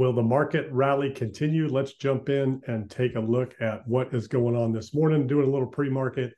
[0.00, 1.68] Will the market rally continue?
[1.68, 5.26] Let's jump in and take a look at what is going on this morning.
[5.26, 6.32] Doing a little pre-market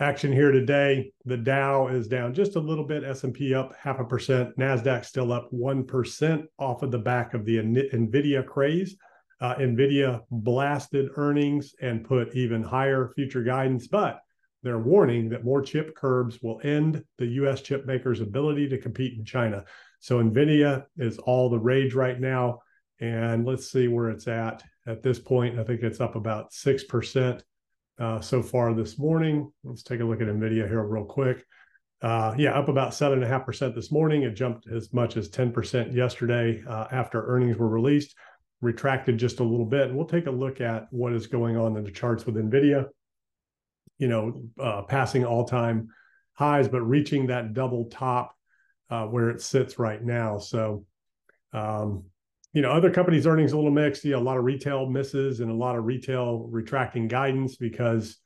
[0.00, 1.10] action here today.
[1.24, 3.02] The Dow is down just a little bit.
[3.02, 4.54] S&P up half a percent.
[4.58, 8.96] Nasdaq still up one percent off of the back of the Nvidia craze.
[9.40, 14.20] Uh, Nvidia blasted earnings and put even higher future guidance, but
[14.62, 17.62] they're warning that more chip curbs will end the U.S.
[17.62, 19.64] chip makers' ability to compete in China.
[20.00, 22.58] So Nvidia is all the rage right now,
[23.00, 25.58] and let's see where it's at at this point.
[25.58, 27.42] I think it's up about six percent
[27.98, 29.50] uh, so far this morning.
[29.64, 31.44] Let's take a look at Nvidia here real quick.
[32.02, 34.22] Uh, yeah, up about seven and a half percent this morning.
[34.22, 38.14] It jumped as much as ten percent yesterday uh, after earnings were released.
[38.62, 39.88] Retracted just a little bit.
[39.88, 42.88] And we'll take a look at what is going on in the charts with Nvidia
[44.00, 45.90] you know, uh, passing all time
[46.32, 48.34] highs, but reaching that double top
[48.88, 50.38] uh, where it sits right now.
[50.38, 50.86] So,
[51.52, 52.04] um,
[52.52, 54.04] you know, other companies' earnings a little mixed.
[54.04, 58.16] You know, a lot of retail misses and a lot of retail retracting guidance because,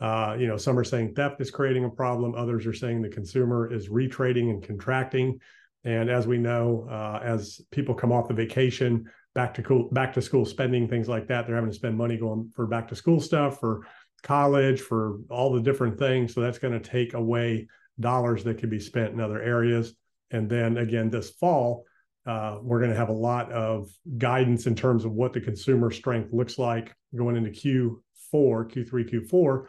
[0.00, 2.34] uh, you know, some are saying theft is creating a problem.
[2.34, 5.40] Others are saying the consumer is retrading and contracting.
[5.84, 10.12] And as we know, uh, as people come off the vacation, back to cool, back
[10.12, 12.96] to school spending, things like that, they're having to spend money going for back to
[12.96, 13.86] school stuff for
[14.22, 16.34] college, for all the different things.
[16.34, 17.68] So that's going to take away
[17.98, 19.94] dollars that could be spent in other areas.
[20.30, 21.86] And then again, this fall,
[22.26, 25.90] uh, we're going to have a lot of guidance in terms of what the consumer
[25.90, 29.66] strength looks like going into Q4, Q3, Q4,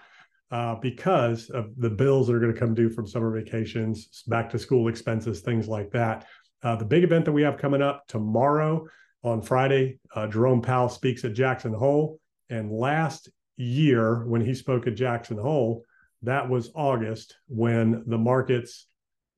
[0.51, 4.49] uh, because of the bills that are going to come due from summer vacations, back
[4.49, 6.27] to school expenses, things like that.
[6.61, 8.85] Uh, the big event that we have coming up tomorrow
[9.23, 12.19] on Friday, uh, Jerome Powell speaks at Jackson Hole.
[12.49, 15.83] And last year when he spoke at Jackson Hole,
[16.23, 18.87] that was August when the markets,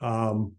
[0.01, 0.53] um,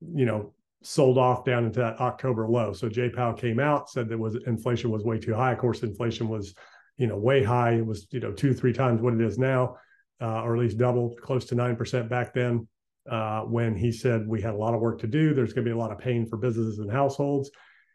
[0.00, 2.72] you know, sold off down into that October low.
[2.72, 5.52] So Jay Powell came out, said that was inflation was way too high.
[5.52, 6.54] Of course, inflation was,
[6.96, 7.74] you know, way high.
[7.74, 9.76] It was, you know, two, three times what it is now,
[10.20, 12.66] uh, or at least double, close to 9% back then.
[13.10, 15.70] Uh, when he said we had a lot of work to do, there's going to
[15.70, 17.50] be a lot of pain for businesses and households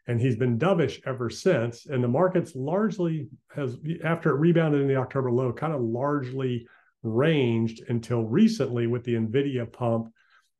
[0.06, 1.86] and he's been dovish ever since.
[1.86, 6.66] And the markets largely has, after it rebounded in the October low, kind of largely
[7.02, 10.12] ranged until recently with the Nvidia pump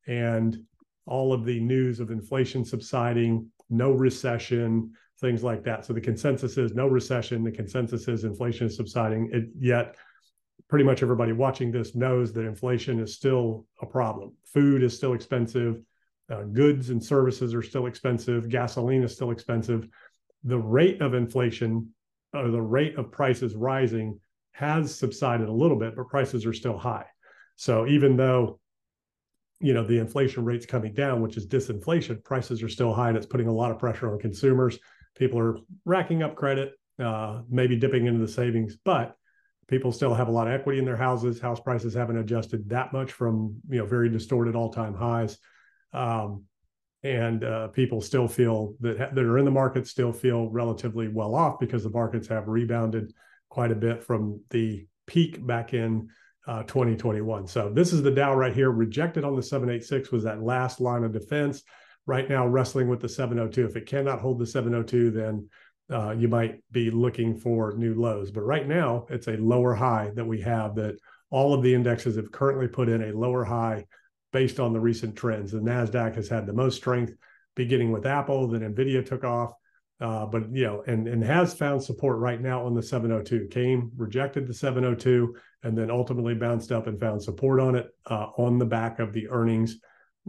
[0.06, 0.58] and
[1.06, 5.84] all of the news of inflation subsiding, no recession, things like that.
[5.84, 7.42] So the consensus is no recession.
[7.42, 9.30] The consensus is inflation is subsiding.
[9.32, 9.96] It, yet,
[10.68, 14.32] pretty much everybody watching this knows that inflation is still a problem.
[14.52, 15.80] Food is still expensive
[16.30, 19.88] uh, goods and services are still expensive, gasoline is still expensive.
[20.44, 21.90] The rate of inflation
[22.32, 24.18] or the rate of prices rising
[24.52, 27.06] has subsided a little bit, but prices are still high.
[27.56, 28.58] So even though
[29.60, 33.16] you know the inflation rate's coming down, which is disinflation, prices are still high, and
[33.16, 34.78] it's putting a lot of pressure on consumers.
[35.16, 39.16] People are racking up credit, uh, maybe dipping into the savings, but
[39.68, 41.40] people still have a lot of equity in their houses.
[41.40, 45.38] House prices haven't adjusted that much from you know very distorted all-time highs.
[45.92, 46.44] Um,
[47.02, 51.34] and uh, people still feel that that are in the market still feel relatively well
[51.34, 53.12] off because the markets have rebounded
[53.48, 56.08] quite a bit from the peak back in
[56.46, 57.46] uh, 2021.
[57.46, 58.70] So this is the Dow right here.
[58.70, 61.62] Rejected on the 786 was that last line of defense.
[62.06, 63.66] Right now, wrestling with the 702.
[63.66, 65.48] If it cannot hold the 702, then
[65.90, 68.30] uh, you might be looking for new lows.
[68.30, 70.96] But right now, it's a lower high that we have that
[71.30, 73.86] all of the indexes have currently put in a lower high
[74.32, 75.50] based on the recent trends.
[75.50, 77.14] The Nasdaq has had the most strength,
[77.56, 78.46] beginning with Apple.
[78.46, 79.52] Then Nvidia took off,
[80.00, 83.48] uh, but you know, and and has found support right now on the 702.
[83.50, 88.26] Came, rejected the 702, and then ultimately bounced up and found support on it uh,
[88.36, 89.78] on the back of the earnings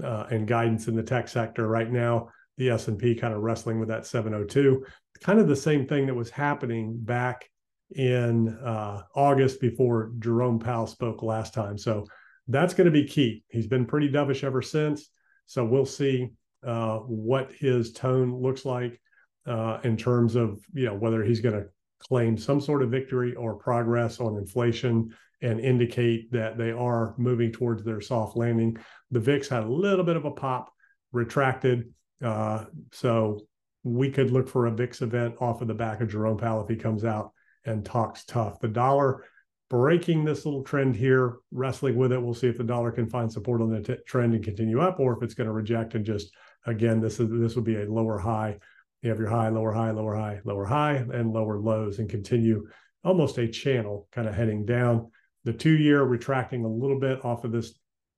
[0.01, 1.67] uh, and guidance in the tech sector.
[1.67, 4.85] Right now, the S&P kind of wrestling with that 702.
[5.21, 7.49] Kind of the same thing that was happening back
[7.95, 11.77] in uh, August before Jerome Powell spoke last time.
[11.77, 12.05] So
[12.47, 13.43] that's going to be key.
[13.49, 15.09] He's been pretty dovish ever since.
[15.45, 16.29] So we'll see
[16.65, 18.99] uh, what his tone looks like
[19.47, 21.67] uh, in terms of you know whether he's going to
[21.99, 27.51] claim some sort of victory or progress on inflation and indicate that they are moving
[27.51, 28.77] towards their soft landing.
[29.11, 30.71] The VIX had a little bit of a pop,
[31.11, 31.91] retracted.
[32.23, 33.41] Uh, so
[33.83, 36.69] we could look for a VIX event off of the back of Jerome Powell if
[36.69, 37.31] he comes out
[37.65, 38.59] and talks tough.
[38.59, 39.23] The dollar
[39.69, 42.21] breaking this little trend here, wrestling with it.
[42.21, 44.99] We'll see if the dollar can find support on the t- trend and continue up,
[44.99, 46.31] or if it's going to reject and just
[46.65, 48.57] again, this is this would be a lower high.
[49.01, 52.67] You have your high, lower high, lower high, lower high, and lower lows, and continue
[53.03, 55.11] almost a channel kind of heading down.
[55.43, 57.73] The two-year retracting a little bit off of this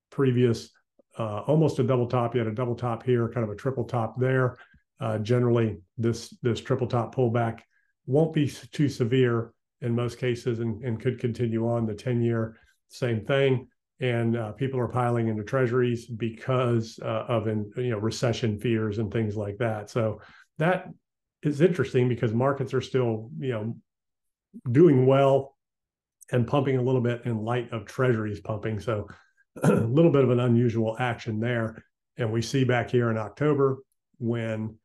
[0.09, 0.69] previous,
[1.17, 2.33] uh, almost a double top.
[2.33, 4.57] You had a double top here, kind of a triple top there.
[4.99, 7.61] uh, generally this this triple top pullback
[8.05, 12.57] won't be too severe in most cases and, and could continue on the 10 year
[12.89, 13.67] same thing
[14.01, 18.97] and uh, people are piling into treasuries because uh, of in, you know recession fears
[18.97, 20.19] and things like that so
[20.59, 20.85] that
[21.43, 23.75] is interesting because markets are still you know
[24.71, 25.55] doing well
[26.31, 29.07] and pumping a little bit in light of treasuries pumping so
[29.63, 31.83] a little bit of an unusual action there
[32.17, 33.77] and we see back here in october
[34.19, 34.75] when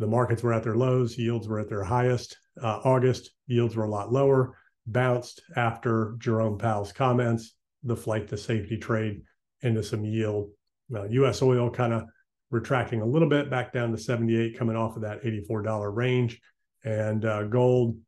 [0.00, 2.38] the markets were at their lows, yields were at their highest.
[2.60, 4.56] Uh, August, yields were a lot lower,
[4.86, 7.54] bounced after Jerome Powell's comments,
[7.84, 9.20] the flight to safety trade
[9.60, 10.50] into some yield.
[10.92, 12.04] Uh, US oil kind of
[12.50, 16.40] retracting a little bit back down to 78, coming off of that $84 range.
[16.84, 17.98] And uh, gold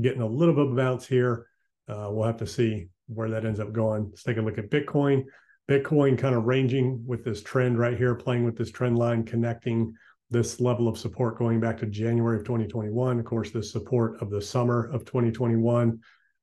[0.00, 1.46] getting a little bit of bounce here.
[1.88, 4.08] Uh, we'll have to see where that ends up going.
[4.10, 5.24] Let's take a look at Bitcoin.
[5.68, 9.94] Bitcoin kind of ranging with this trend right here, playing with this trend line, connecting
[10.30, 13.18] this level of support going back to January of 2021.
[13.18, 15.98] Of course, the support of the summer of 2021,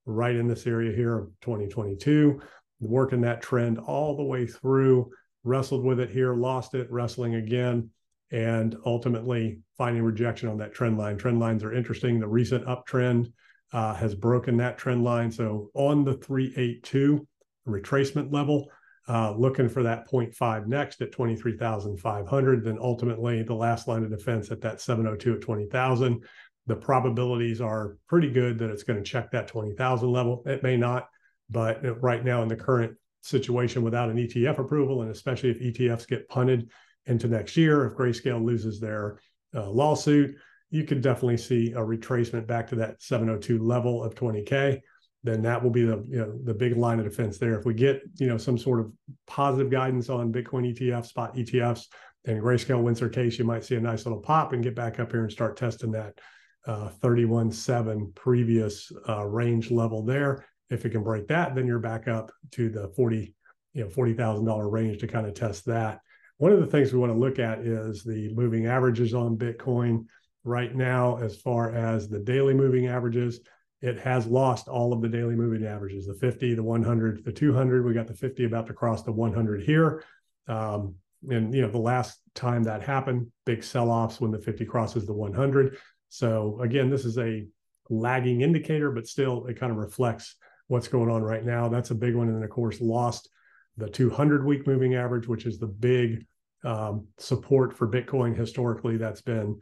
[0.06, 2.42] right in this area here of 2022,
[2.80, 5.10] working that trend all the way through,
[5.48, 7.90] wrestled with it here, lost it, wrestling again,
[8.32, 11.18] and ultimately finding rejection on that trend line.
[11.18, 12.20] Trend lines are interesting.
[12.20, 13.32] The recent uptrend
[13.74, 15.32] uh, has broken that trend line.
[15.32, 17.26] So on the 382
[17.68, 18.70] retracement level,
[19.10, 22.64] uh, looking for that 0.5 next at 23,500.
[22.64, 26.24] Then ultimately the last line of defense at that 702 at 20,000.
[26.66, 30.44] The probabilities are pretty good that it's going to check that 20,000 level.
[30.46, 31.08] It may not,
[31.50, 36.08] but right now in the current situation without an ETF approval, and especially if ETFs
[36.08, 36.70] get punted
[37.06, 39.20] into next year, if Grayscale loses their
[39.56, 40.36] uh, lawsuit,
[40.70, 44.82] you could definitely see a retracement back to that 702 level of 20K
[45.28, 47.60] then that will be the you know the big line of defense there.
[47.60, 48.92] If we get you know some sort of
[49.26, 51.86] positive guidance on Bitcoin ETFs, spot ETFs,
[52.26, 55.00] and Grayscale wins their case, you might see a nice little pop and get back
[55.00, 56.20] up here and start testing that
[56.66, 60.46] uh, 31.7 previous uh, range level there.
[60.70, 63.34] If it can break that, then you're back up to the 40
[63.74, 66.00] you know forty thousand dollar range to kind of test that.
[66.38, 70.06] One of the things we want to look at is the moving averages on Bitcoin.
[70.44, 73.42] Right now, as far as the daily moving averages
[73.82, 77.86] it has lost all of the daily moving averages the 50 the 100 the 200
[77.86, 80.04] we got the 50 about to cross the 100 here.
[80.48, 80.96] Um,
[81.30, 85.14] and you know the last time that happened big sell-offs when the 50 crosses the
[85.14, 85.78] 100
[86.10, 87.46] so again this is a
[87.90, 90.36] lagging indicator but still it kind of reflects
[90.68, 93.30] what's going on right now that's a big one and then of course lost
[93.78, 96.26] the 200 week moving average which is the big
[96.64, 99.58] um, support for bitcoin historically that's been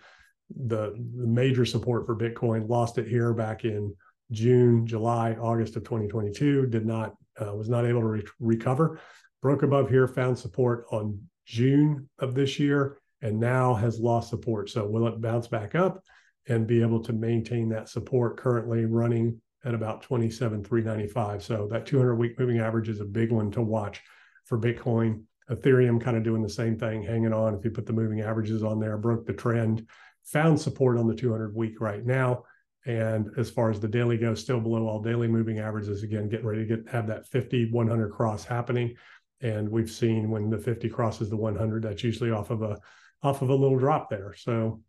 [0.68, 3.94] the, the major support for bitcoin lost it here back in
[4.32, 6.68] June, July, August of 2022.
[6.68, 9.00] Did not uh, was not able to re- recover.
[9.42, 14.70] Broke above here, found support on June of this year, and now has lost support.
[14.70, 16.02] So will it bounce back up
[16.48, 18.38] and be able to maintain that support?
[18.38, 21.44] Currently running at about 27,395.
[21.44, 24.02] So that 200 week moving average is a big one to watch
[24.46, 25.24] for Bitcoin.
[25.50, 27.54] Ethereum kind of doing the same thing, hanging on.
[27.54, 29.88] If you put the moving averages on there, broke the trend,
[30.24, 32.44] found support on the 200 week right now
[32.86, 36.04] and as far as the daily goes, still below all daily moving averages.
[36.04, 38.96] Again, getting ready to get have that 50 100 cross happening.
[39.42, 42.78] And we've seen when the 50 crosses the 100, that's usually off of a
[43.24, 44.36] off of a little drop there.
[44.38, 44.82] So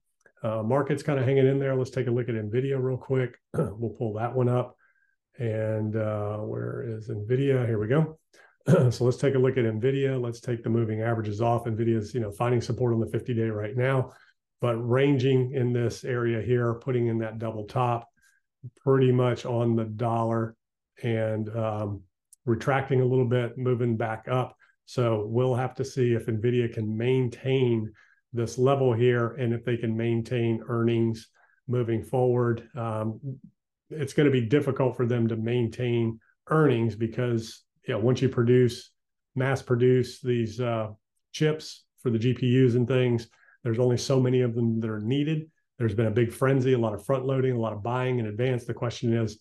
[0.46, 1.74] uh, market's kind of hanging in there.
[1.74, 3.36] Let's take a look at Nvidia real quick.
[3.54, 4.76] we'll pull that one up.
[5.38, 7.66] And uh, where is Nvidia?
[7.66, 8.18] Here we go.
[8.90, 10.20] so let's take a look at Nvidia.
[10.20, 11.64] Let's take the moving averages off.
[11.64, 14.12] Nvidia's you know finding support on the 50 day right now
[14.60, 18.08] but ranging in this area here, putting in that double top,
[18.78, 20.56] pretty much on the dollar
[21.02, 22.02] and um,
[22.46, 24.56] retracting a little bit, moving back up.
[24.86, 27.92] So we'll have to see if NVIDIA can maintain
[28.36, 31.28] this level here and if they can maintain earnings
[31.68, 32.68] moving forward.
[32.76, 33.20] Um,
[33.90, 38.28] it's going to be difficult for them to maintain earnings because you know once you
[38.28, 38.90] produce
[39.34, 40.88] mass produce these uh,
[41.32, 43.28] chips for the GPUs and things,
[43.62, 45.50] there's only so many of them that are needed.
[45.78, 48.26] There's been a big frenzy, a lot of front loading, a lot of buying in
[48.26, 48.64] advance.
[48.64, 49.38] The question is,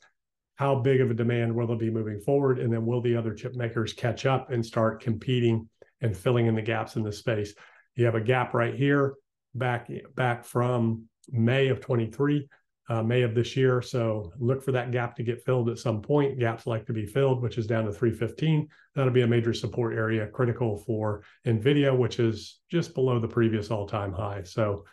[0.56, 2.60] how big of a demand will there be moving forward?
[2.60, 5.70] And then will the other chip makers catch up and start competing
[6.02, 7.54] and filling in the gaps in the space?
[7.96, 9.16] You have a gap right here
[9.54, 12.48] back back from May of 23
[12.88, 13.82] uh, May of this year.
[13.82, 16.40] So look for that gap to get filled at some point.
[16.40, 18.68] Gaps like to be filled, which is down to 315.
[18.94, 23.72] That'll be a major support area critical for NVIDIA, which is just below the previous
[23.72, 24.44] all time high.
[24.44, 24.86] So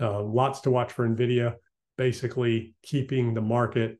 [0.00, 1.56] uh, lots to watch for NVIDIA,
[1.98, 3.98] basically keeping the market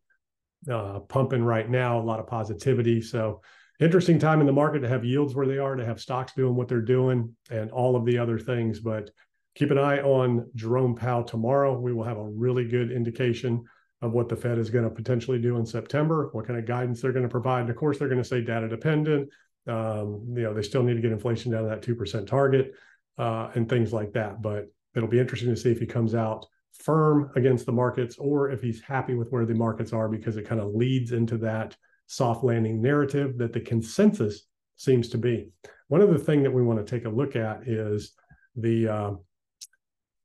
[0.70, 3.02] uh, pumping right now, a lot of positivity.
[3.02, 3.40] So
[3.80, 6.54] interesting time in the market to have yields where they are, to have stocks doing
[6.54, 8.80] what they're doing, and all of the other things.
[8.80, 9.10] But
[9.54, 11.78] keep an eye on Jerome Powell tomorrow.
[11.78, 13.64] We will have a really good indication
[14.02, 17.00] of what the Fed is going to potentially do in September, what kind of guidance
[17.00, 17.62] they're going to provide.
[17.62, 19.28] And of course, they're going to say data dependent.
[19.66, 22.72] Um, you know, they still need to get inflation down to that 2% target
[23.18, 24.40] uh, and things like that.
[24.40, 28.50] But it'll be interesting to see if he comes out firm against the markets or
[28.50, 31.76] if he's happy with where the markets are because it kind of leads into that
[32.10, 35.48] soft landing narrative that the consensus seems to be.
[35.86, 38.14] One other thing that we want to take a look at is
[38.56, 39.10] the uh,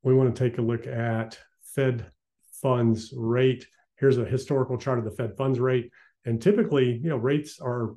[0.02, 1.38] we want to take a look at
[1.76, 2.08] Fed
[2.60, 3.68] funds rate.
[4.00, 5.92] Here's a historical chart of the Fed funds rate,
[6.26, 7.94] and typically, you know, rates are,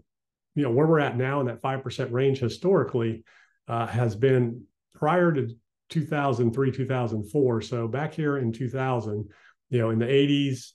[0.54, 3.24] you know, where we're at now in that five percent range historically
[3.68, 4.64] uh, has been
[4.94, 5.48] prior to
[5.88, 7.62] 2003, 2004.
[7.62, 9.30] So back here in 2000,
[9.70, 10.72] you know, in the 80s,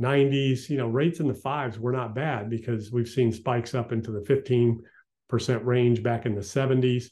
[0.00, 3.92] 90s, you know, rates in the fives were not bad because we've seen spikes up
[3.92, 7.06] into the 15% range back in the 70s.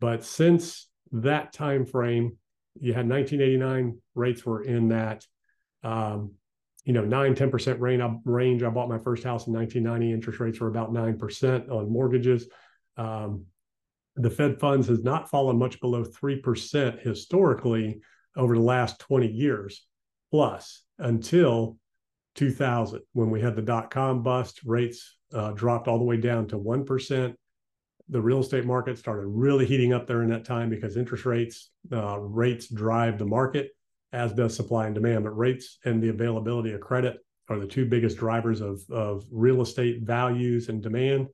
[0.00, 2.36] But since that time frame,
[2.78, 5.24] you had 1989 rates were in that
[5.82, 6.32] um,
[6.86, 8.00] you know, 9, 10% range.
[8.00, 8.62] I, range.
[8.62, 10.12] I bought my first house in 1990.
[10.12, 12.48] Interest rates were about 9% on mortgages.
[12.96, 13.46] Um,
[14.14, 18.00] the Fed funds has not fallen much below 3% historically
[18.36, 19.84] over the last 20 years
[20.30, 21.76] plus until
[22.36, 26.46] 2000 when we had the dot com bust rates uh, dropped all the way down
[26.46, 27.34] to 1%
[28.08, 31.70] the real estate market started really heating up there in that time because interest rates
[31.92, 33.70] uh, rates drive the market
[34.12, 35.24] as does supply and demand.
[35.24, 39.60] But rates and the availability of credit are the two biggest drivers of, of real
[39.60, 41.28] estate values and demand.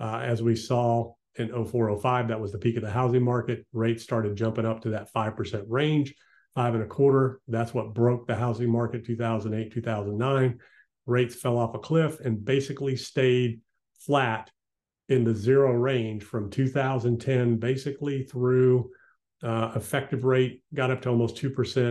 [0.00, 3.66] Uh, as we saw in 0405 that was the peak of the housing market.
[3.72, 6.14] Rates started jumping up to that 5% range
[6.54, 7.40] five and a quarter.
[7.48, 10.58] That's what broke the housing market 2008 2009
[11.06, 13.60] rates fell off a cliff and basically stayed
[13.98, 14.50] flat
[15.08, 18.90] in the zero range from 2010 basically through
[19.42, 21.46] uh, effective rate got up to almost 2%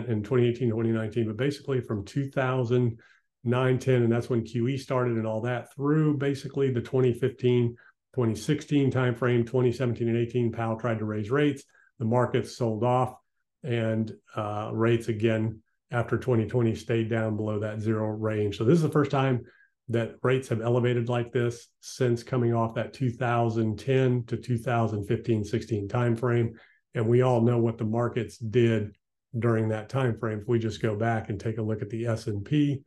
[0.09, 5.41] in 2018 2019 but basically from 2009 10 and that's when qe started and all
[5.41, 7.75] that through basically the 2015
[8.15, 9.45] 2016 timeframe.
[9.45, 11.63] 2017 and 18 powell tried to raise rates.
[11.99, 13.15] The markets sold off
[13.63, 18.57] and uh, rates again after 2020 stayed down below that zero range.
[18.57, 19.43] So this is the first time
[19.89, 26.53] that rates have elevated like this since coming off that 2010 to 2015 16 timeframe.
[26.95, 28.95] And we all know what the markets did
[29.37, 32.05] during that time frame if we just go back and take a look at the
[32.05, 32.83] s&p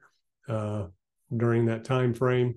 [0.49, 0.87] uh,
[1.37, 2.55] during that time frame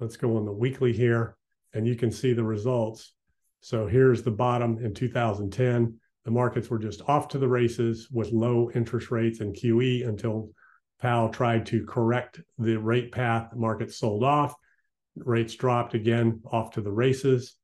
[0.00, 1.36] let's go on the weekly here
[1.72, 3.12] and you can see the results.
[3.60, 8.32] So here's the bottom in 2010 the markets were just off to the races with
[8.32, 10.50] low interest rates and qe until
[11.00, 13.54] Powell tried to correct the rate path.
[13.54, 14.54] Markets sold off.
[15.16, 17.56] Rates dropped again off to the races.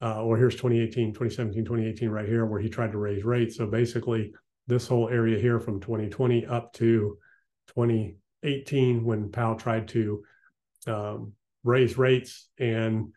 [0.00, 3.56] Uh, or here's 2018, 2017, 2018 right here, where he tried to raise rates.
[3.56, 4.32] So basically,
[4.66, 7.18] this whole area here from 2020 up to
[7.68, 10.22] 2018, when Powell tried to
[10.86, 11.32] um,
[11.64, 13.12] raise rates and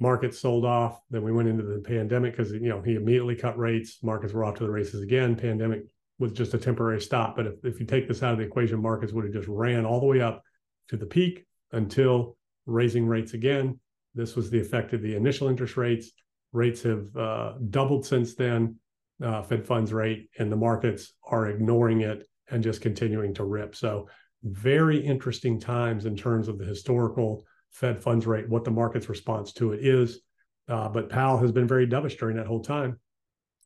[0.00, 1.00] markets sold off.
[1.10, 3.98] Then we went into the pandemic because you know he immediately cut rates.
[4.02, 5.36] Markets were off to the races again.
[5.36, 5.82] Pandemic
[6.18, 7.36] was just a temporary stop.
[7.36, 9.84] But if, if you take this out of the equation, markets would have just ran
[9.84, 10.42] all the way up
[10.88, 12.36] to the peak until
[12.66, 13.78] raising rates again.
[14.14, 16.10] This was the effect of the initial interest rates.
[16.52, 18.76] Rates have uh, doubled since then,
[19.22, 23.74] uh, Fed funds rate, and the markets are ignoring it and just continuing to rip.
[23.76, 24.08] So,
[24.44, 29.52] very interesting times in terms of the historical Fed funds rate, what the market's response
[29.54, 30.20] to it is.
[30.68, 32.98] Uh, but Powell has been very dovish during that whole time.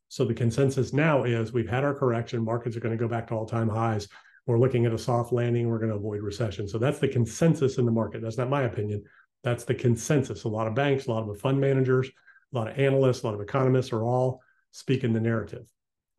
[0.07, 2.45] So the consensus now is we've had our correction.
[2.45, 4.07] Markets are going to go back to all time highs.
[4.45, 5.67] We're looking at a soft landing.
[5.67, 6.67] We're going to avoid recession.
[6.67, 8.21] So that's the consensus in the market.
[8.21, 9.03] That's not my opinion.
[9.43, 10.43] That's the consensus.
[10.43, 12.09] A lot of banks, a lot of fund managers,
[12.53, 14.41] a lot of analysts, a lot of economists are all
[14.71, 15.65] speaking the narrative.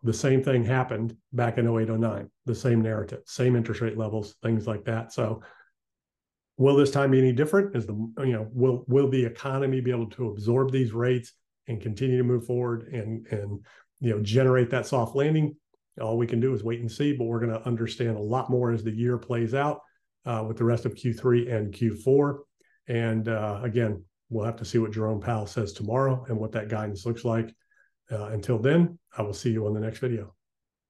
[0.02, 4.34] The same thing happened back in 08, 09, the same narrative, same interest rate levels,
[4.42, 5.12] things like that.
[5.12, 5.42] So
[6.56, 7.74] will this time be any different?
[7.76, 11.32] Is the you know will will the economy be able to absorb these rates
[11.66, 13.64] and continue to move forward and and
[14.00, 15.56] you know generate that soft landing?
[16.00, 18.50] All we can do is wait and see but we're going to understand a lot
[18.50, 19.80] more as the year plays out
[20.26, 22.38] uh, with the rest of q3 and q4
[22.88, 26.68] and uh, again we'll have to see what jerome powell says tomorrow and what that
[26.68, 27.54] guidance looks like.
[28.10, 30.34] Uh, until then i will see you on the next video